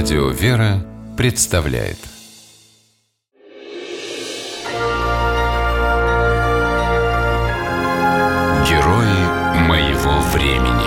[0.00, 1.98] Радио «Вера» представляет
[8.68, 10.86] Герои моего времени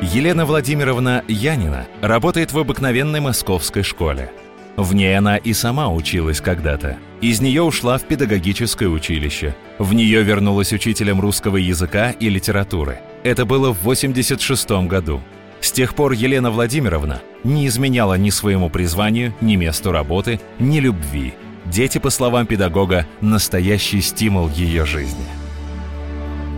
[0.00, 4.30] Елена Владимировна Янина работает в обыкновенной московской школе.
[4.76, 6.98] В ней она и сама училась когда-то.
[7.20, 9.56] Из нее ушла в педагогическое училище.
[9.80, 13.00] В нее вернулась учителем русского языка и литературы.
[13.24, 15.20] Это было в 86 году.
[15.60, 21.34] С тех пор Елена Владимировна не изменяла ни своему призванию, ни месту работы, ни любви.
[21.64, 25.26] Дети, по словам педагога, настоящий стимул ее жизни.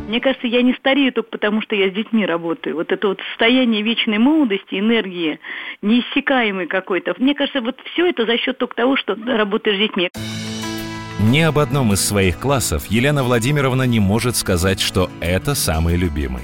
[0.09, 2.75] Мне кажется, я не старею только потому, что я с детьми работаю.
[2.75, 5.39] Вот это вот состояние вечной молодости, энергии,
[5.83, 7.15] неиссякаемой какой-то.
[7.19, 10.11] Мне кажется, вот все это за счет только того, что работаешь с детьми.
[11.21, 16.43] Ни об одном из своих классов Елена Владимировна не может сказать, что это самый любимый.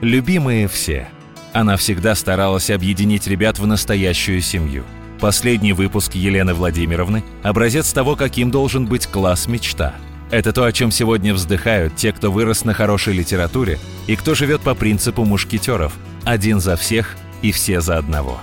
[0.00, 1.08] Любимые все.
[1.58, 4.84] Она всегда старалась объединить ребят в настоящую семью.
[5.18, 9.96] Последний выпуск Елены Владимировны– образец того, каким должен быть класс мечта–
[10.30, 14.60] это то, о чем сегодня вздыхают те, кто вырос на хорошей литературе и кто живет
[14.60, 18.38] по принципу мушкетеров «один за всех и все за одного».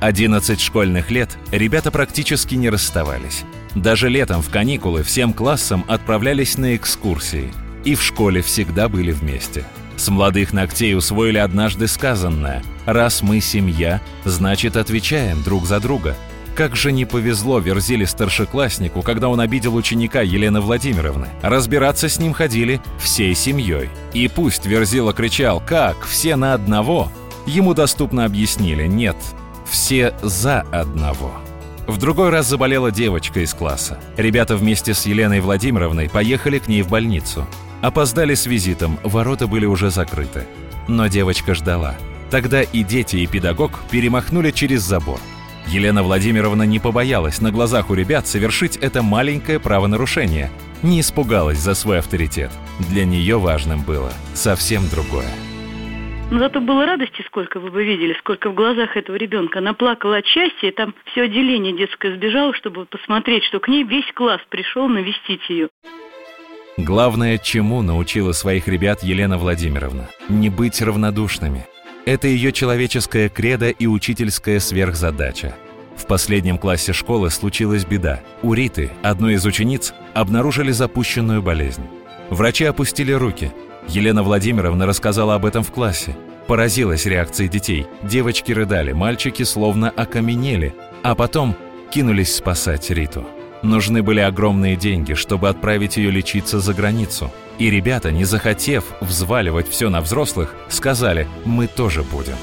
[0.00, 3.44] 11 школьных лет ребята практически не расставались.
[3.74, 7.50] Даже летом в каникулы всем классам отправлялись на экскурсии.
[7.86, 9.64] И в школе всегда были вместе.
[9.98, 16.14] С молодых ногтей усвоили однажды сказанное «Раз мы семья, значит отвечаем друг за друга».
[16.54, 21.28] Как же не повезло Верзиле старшекласснику, когда он обидел ученика Елены Владимировны.
[21.42, 23.90] Разбираться с ним ходили всей семьей.
[24.12, 26.04] И пусть Верзила кричал «Как?
[26.04, 27.10] Все на одного?»
[27.46, 29.16] Ему доступно объяснили «Нет,
[29.68, 31.32] все за одного».
[31.88, 33.98] В другой раз заболела девочка из класса.
[34.16, 37.46] Ребята вместе с Еленой Владимировной поехали к ней в больницу.
[37.82, 40.46] Опоздали с визитом, ворота были уже закрыты.
[40.88, 41.96] Но девочка ждала.
[42.30, 45.20] Тогда и дети, и педагог перемахнули через забор–
[45.68, 50.50] Елена Владимировна не побоялась на глазах у ребят совершить это маленькое правонарушение.
[50.82, 52.50] Не испугалась за свой авторитет.
[52.90, 55.28] Для нее важным было совсем другое.
[56.30, 59.58] Но зато было радости сколько, вы бы видели, сколько в глазах этого ребенка.
[59.58, 63.84] Она плакала от счастья, и там все отделение детское сбежало, чтобы посмотреть, что к ней
[63.84, 65.68] весь класс пришел навестить ее.
[66.78, 71.66] Главное, чему научила своих ребят Елена Владимировна– не быть равнодушными–
[72.08, 75.54] это ее человеческая кредо и учительская сверхзадача.
[75.94, 78.20] В последнем классе школы случилась беда.
[78.40, 81.82] У Риты, одной из учениц, обнаружили запущенную болезнь.
[82.30, 83.52] Врачи опустили руки.
[83.88, 86.16] Елена Владимировна рассказала об этом в классе.
[86.46, 87.86] Поразилась реакцией детей.
[88.02, 91.56] Девочки рыдали, мальчики словно окаменели, а потом
[91.90, 93.26] кинулись спасать Риту.
[93.62, 97.30] Нужны были огромные деньги, чтобы отправить ее лечиться за границу.
[97.58, 102.36] И ребята, не захотев взваливать все на взрослых, сказали «мы тоже будем».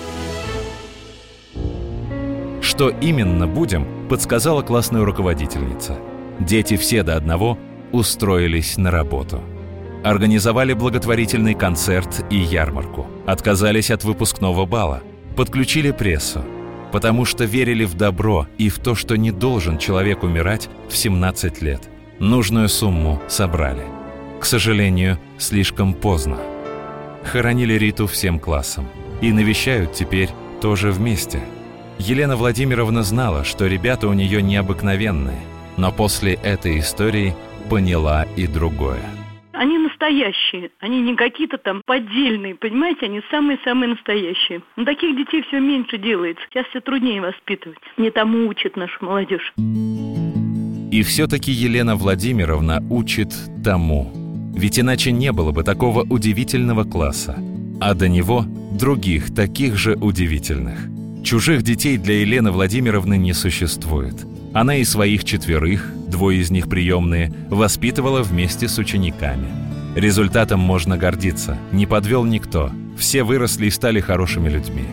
[2.61, 5.97] Что именно будем, подсказала классная руководительница.
[6.39, 7.57] Дети все до одного
[7.93, 9.41] устроились на работу.
[10.03, 13.07] Организовали благотворительный концерт и ярмарку.
[13.25, 15.01] Отказались от выпускного бала.
[15.37, 16.43] Подключили прессу
[16.95, 21.61] потому что верили в добро и в то, что не должен человек умирать в 17
[21.61, 21.81] лет.
[22.19, 23.83] Нужную сумму собрали.
[24.39, 26.37] К сожалению, слишком поздно.
[27.25, 28.87] Хоронили Риту всем классом.
[29.19, 30.29] И навещают теперь
[30.61, 31.41] тоже вместе.
[31.99, 35.41] Елена Владимировна знала, что ребята у нее необыкновенные,
[35.75, 37.35] но после этой истории
[37.69, 39.03] поняла и другое
[39.55, 40.71] настоящие.
[40.79, 44.61] Они не какие-то там поддельные, понимаете, они самые-самые настоящие.
[44.75, 46.43] Но таких детей все меньше делается.
[46.49, 47.79] Сейчас все труднее воспитывать.
[47.97, 49.53] Не тому учат нашу молодежь.
[50.91, 53.29] И все-таки Елена Владимировна учит
[53.63, 54.11] тому.
[54.55, 57.37] Ведь иначе не было бы такого удивительного класса.
[57.81, 58.45] А до него
[58.79, 60.79] других, таких же удивительных.
[61.23, 64.15] Чужих детей для Елены Владимировны не существует.
[64.53, 69.47] Она и своих четверых, двое из них приемные, воспитывала вместе с учениками–
[69.95, 71.57] Результатом можно гордиться.
[71.71, 72.69] Не подвел никто.
[72.97, 74.83] Все выросли и стали хорошими людьми.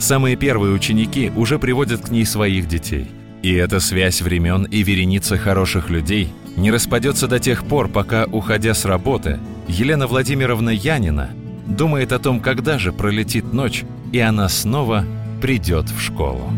[0.00, 3.06] Самые первые ученики уже приводят к ней своих детей.
[3.42, 8.74] И эта связь времен и вереница хороших людей не распадется до тех пор, пока, уходя
[8.74, 9.38] с работы,
[9.68, 11.30] Елена Владимировна Янина
[11.66, 15.04] думает о том, когда же пролетит ночь, и она снова
[15.40, 16.50] придет в школу.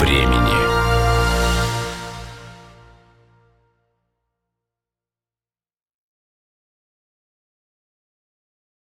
[0.00, 0.39] Времени.